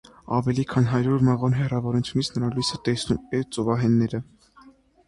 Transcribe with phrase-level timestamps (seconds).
[0.35, 4.27] Ավելի քան հարյուր մղոն հեռավորությունից նրա լույսը տեսնում են ծովահենները։